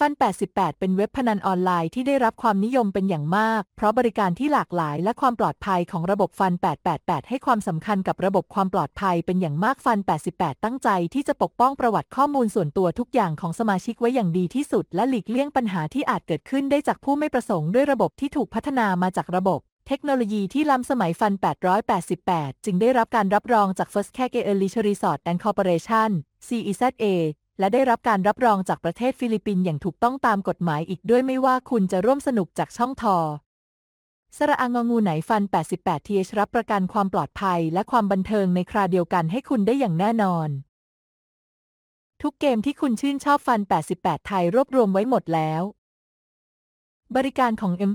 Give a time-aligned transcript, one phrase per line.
[0.00, 0.12] ฟัน
[0.46, 6.52] 88 เป็นเว็บพนันออนไลน์ที่ได้รับความนิยมเป็นอย่างมาก เพราะบริการที่หลากหลายและความปลอดภัยของระบบฟัน
[6.90, 9.98] 888 ให้ความสำคัญกับระบบความปลอดภัยเป็นอย่างมากฟัน
[10.32, 21.32] 88 ตั้งใจที่จะปกป้องประวัติข้อมูลส่วนตัวทุกอย่างของสมาชิกไว้อย่างดีที่สุด และหลีกเลี่ยงปัญหาที่อาจเกิดขึ้นได้จากผู้ไม่ประสงค์ด้วยระบบที่ถูกพัฒนามาจากระบบเทคโนโลยีที่ล้ำสมัย Fun
[21.98, 25.38] 888 จึงได้รับการรับรองจาก First c a g e e r l i s h Resort and
[25.44, 26.10] Corporation
[26.46, 27.04] CEZA
[27.58, 33.18] และได้รับการรับรองจากประเทศฟิลิปปินส์อย่างถูกต้องตามกฎหมายอีกด้วยไม่ว่าคุณจะร่วมสนุกจากช่องทอ
[34.36, 35.42] สระอางงูไหนฟัน
[35.76, 40.48] 88 th รับประกันความปลอดภัยและความบันเทิงในคราเดียวกันให้คุณได้อย่างแน่นอน
[42.22, 43.60] ทุกเกมที่คุณชื่นชอบ Fun
[43.94, 45.62] 88 ไทยรวบรวมไว้หมดแล้ว
[47.16, 47.92] บริการของ M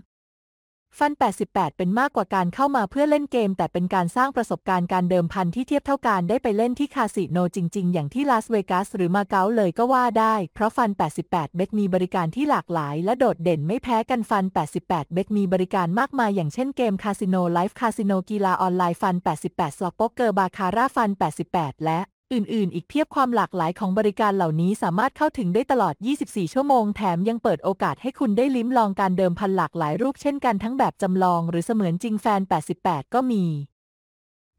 [1.00, 1.12] Fun
[1.46, 14.46] 88 เป็นมากกว่าการเข้ามาเพื่อเล่นเกม แต่เป็นการสร้างประสบการณ์การเดิมพันที่เทียบเท่ากันได้ไปเล่นที่คาสิโนจริง ๆ อย่างที่ลาสเวกัสหรือมาเก๊าเลยก็ว่าได้ เพราะ Fun 88 เบกมีบริการที่หลากหลาย และโดดเด่นไม่แพ้กัน Fun
[14.80, 21.10] 88 เบกมีบริการมากมายอย่างเช่นเกมคาสิโนไลฟ์คาสิโนกีฬาออนไลน์ Fun 88สล็อตโป๊กเกอร์บาคาร่า Fun
[21.48, 22.00] 88 และ
[22.34, 32.42] อื่นๆ อีกเพียบความหลากหลายของบริการเหล่านี้สามารถเข้าถึงได้ตลอด 24 ชั่วโมง แถมยังเปิดโอกาสให้คุณได้ลิ้มลองการเดิมพันหลากหลายรูปเช่นกันทั้งแบบจำลองหรือเสมือนจริงแฟน
[32.78, 33.46] 88 ก็มี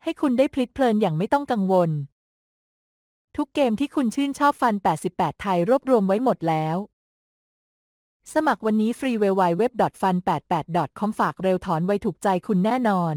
[0.03, 1.91] ให้คุณได้พลิดเพลินอย่างไม่ต้องกังวล
[3.37, 4.75] ทุกเกมที่คุณชื่นชอบฟัน
[5.09, 6.77] 88 ไทยรวบรวมไว้หมดแล้ว
[8.35, 9.65] สมัครวันนี้ฟรีเว w w w
[10.03, 13.17] f u n 8 8 com ฝากเร็วถอนไวถูกใจคุณแน่นอน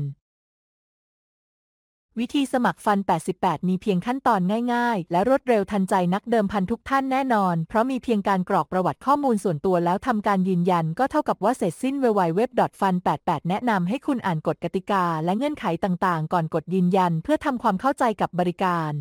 [2.22, 3.00] วิธีสมัครฟัน
[3.34, 4.42] 88 มีเพียงขั้นตอน
[4.74, 18.92] ง่ายๆ และรวดเร็วทันใจนักเดิมพันทุกท่านแน่นอน เพราะมีเพียงการกรอกประวัติข้อมูลส่วนตัวแล้วทำการยืนยัน ก็เท่ากับว่าเสร็จสิ้นเว w w w f u n 88แนะนำให้คุณอ่านกฎกติกา และเงื่อนไขต่างๆ ก่อนกดยืนยัน เพื่อทำความเข้าใจกับบริการ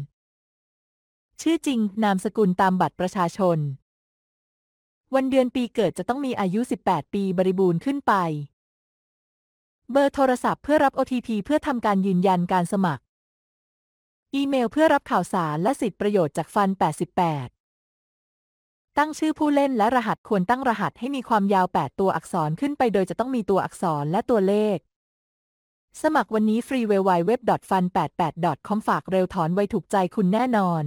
[1.42, 3.58] ชื่อจริง นามสกุลตามบัตรประชาชน
[5.14, 8.14] วันเดือนปีเกิดจะต้องมีอายุ 18 ปีบริบูรณ์ขึ้นไป
[9.92, 13.02] เบอร์โทรศัพท์เพื่อรับ OTP เพื่อทำการยืนยันการสมัคร
[14.34, 16.68] อีเมลเพื่อรับข่าวสารและสิทธิประโยชน์จากฟัน
[17.58, 24.78] 88 ตั้งชื่อผู้เล่นและรหัสควรตั้งรหัสให้มีความยาว 8 ตัวอักษรขึ้นไปโดยจะต้องมีตัวอักษรและตัวเลข
[26.02, 27.32] สมัครวันนี้ฟรีเว w w w
[27.70, 30.84] f u n 8 8 com ฝากเร็วถอนไวถูกใจคุณแน่นอน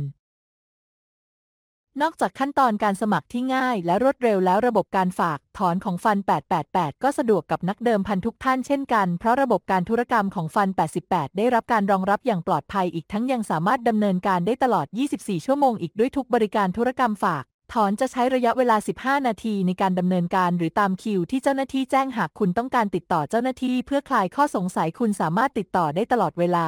[2.01, 6.17] นอกจากขั้นตอนการสมัครที่ง่ายและรวดเร็วแล้วระบบการฝากถอนของฟัน
[6.61, 10.69] 888 ก็สะดวกกับนักเดิมพันทุกท่านเช่นกัน เพราะระบบการธุรกรรมของฟัน
[11.03, 14.87] 88 ได้รับการรองรับอย่างปลอดภัยอีกทั้งยังสามารถดำเนินการได้ตลอด
[15.17, 17.43] 24 ชั่วโมงอีกด้วยทุกบริการธุรกรรมฝาก
[17.73, 26.67] ถอนจะใช้ระยะเวลา 15 นาทีในการดำเนินการหรือตามคิวที่เจ้าหน้าที่แจ้งหากคุณต้องการติดต่อเจ้าหน้าที่เพื่อคลายข้อสงสัยคุณสามารถติดต่อได้ตลอดเวลา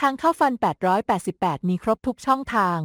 [0.00, 0.52] ทางเข้าฟัน
[1.10, 2.80] 888 มีครบทุกช่องทาง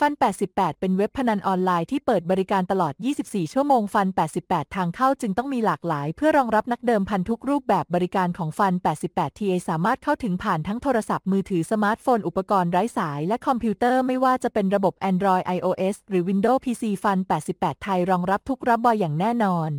[0.00, 0.12] ฟัน
[0.46, 4.06] 88 เป็นเว็บพนันออนไลน์ที่เปิดบริการตลอด 24 ชั่วโมง Fun
[4.40, 8.72] 88 ทางเข้าจึงต้องมีหลากหลาย เพื่อรองรับนักเดิมพันทุกรูปแบบบริการของฟัน
[9.06, 17.18] 88 TA สามารถเข้าถึงผ่านทั้งโทรศัพท์มือถือสมาร์ทโฟน อุปกรณ์ไร้สาย และคอมพิวเตอร์ไม่ว่าจะเป็นระบบ Android iOS หรือ Windows PC Fun
[17.52, 19.70] 88 ไทยรองรับทุกระบบอย่างแน่นอน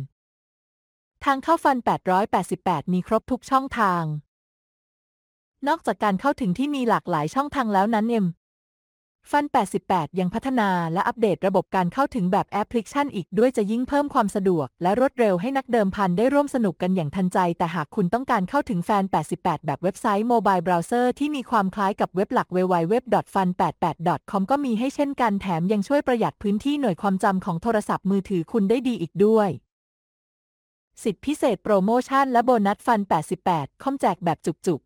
[1.24, 1.76] ทางเข้า Fun
[2.34, 4.02] 888 มีครบทุกช่องทาง
[5.68, 8.26] นอกจากการเข้าถึงที่มีหลากหลายช่องทางแล้วนั้น M
[9.32, 9.44] Fun
[9.82, 19.04] 88 ยังพัฒนาและอัปเดตระบบการเข้าถึงแบบแอปพลิเคชันอีกด้วยจะยิ่งเพิ่มความสะดวก และรวดเร็วให้นักเดิมพันได้ร่วมสนุกกันอย่างทันใจ แต่หากคุณต้องการเข้าถึง Fun
[19.36, 29.48] 88 แบบเว็บไซต์ mobile browser ที่มีความคล้ายกับเว็บหลัก www.fun88.com ก็มีให้เช่นกันแถมยังช่วยประหยัดพื้นที่หน่วยความจำของโทรศัพท์มือถือคุณได้ดีอีกด้วย
[31.02, 33.00] สิทธิพิเศษโปรโมชั่นและโบนัส Fun
[33.42, 34.80] 88 com แจกแบบจุก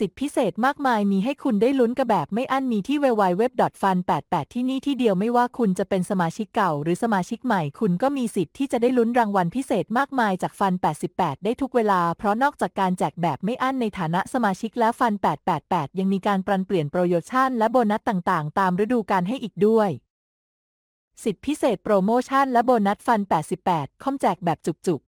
[0.04, 10.72] ิทธิพิเศษมากมายมีให้คุณได้ลุ้นกระแบบไม่อั้นมีที่ www.fun88 ที่นี่ที่เดียวไม่ว่าคุณจะเป็นสมาชิกเก่า หรือสมาชิกใหม่ คุณก็มีสิทธิ์ที่จะได้ลุ้นรางวัลพิเศษมากมายจากฟัน
[11.08, 15.12] 88 ได้ทุกเวลา เพราะนอกจากการแจกแบบไม่อั้นในฐานะสมาชิกแล้วฟัน
[15.56, 19.90] 888 ยังมีการปรับเปลี่ยนโปรโมชั่นและโบนัสต่างๆ ตามฤดูกาลให้อีกด้วย
[21.24, 23.20] สิทธิพิเศษโปรโมชั่นและโบนัสฟัน
[23.62, 25.00] 88 com แจกแบบจุก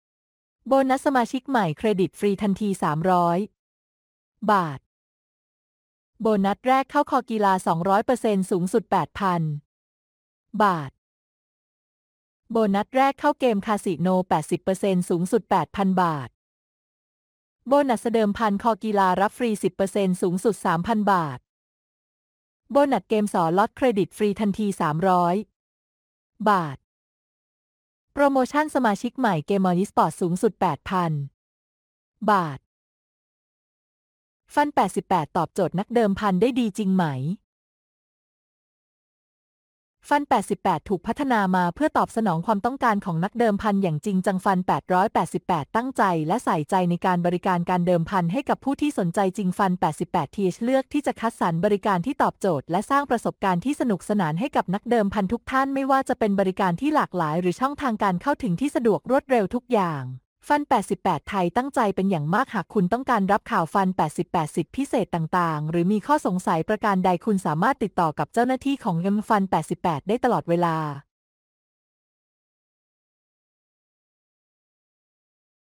[0.00, 3.59] ๆ โบนัสสมาชิกใหม่เครดิตฟรีทันที 300
[4.52, 4.80] บาท
[6.20, 7.52] โบนัสแรกเข้าคอกีฬา
[8.00, 8.84] 200%สูงสุด
[9.72, 10.90] 8,000 บาท
[12.52, 14.08] โบนัสแรกเข้าเกมคาสิโน
[14.58, 15.42] 80%สูงสุด
[15.72, 16.28] 8,000 บาท
[17.68, 19.50] โบนัสเดิมพันคอกีฬารับฟรี
[19.86, 21.38] 10%สูงสุด 3,000 บาท
[22.70, 24.66] โบนัสเกมสล็อตเครดิตฟรีทันที
[25.56, 26.76] 300 บาท
[28.12, 30.52] โปรโมชั่นสมาชิกใหม่เกมมอนิสปอร์ตสูงสุด
[31.42, 32.58] 8,000 บาท
[34.56, 34.68] Fun
[35.02, 37.04] 88 ตอบโจทย์นักเดิมพันได้ดีจริงไหม
[40.08, 40.22] Fun
[40.56, 44.58] 88 ถูกพัฒนามาเพื่อตอบสนองความต้องการของนักเดิมพันอย่างจริงจัง Fun
[45.16, 49.72] 888 ตั้งใจและใส่ใจในการบริการการเดิมพันให้กับผู้ที่สนใจจริง Fun
[50.04, 60.04] 88 ทีเลือกที่จะคัดสรรบริการที่ตอบโจทย์ และสร้างประสบการณ์ที่สนุกสนานให้กับนักเดิมพันทุกท่านไม่ว่าจะเป็นบริการที่หลากหลาย หรือช่องทางการเข้าถึงที่สะดวกรวดเร็วทุกอย่าง
[60.48, 60.60] ฟัน
[60.96, 63.88] 88 ไทยตั้งใจเป็นอย่างมากหากคุณต้องการรับข่าวฟัน
[64.20, 69.42] 88 สิทธิพิเศษต่างๆ หรือมีข้อสงสัยประการใดคุณสามารถติดต่อกับเจ้าหน้าที่ของเงินฟัน
[69.76, 70.76] 88 ได้ตลอดเวลา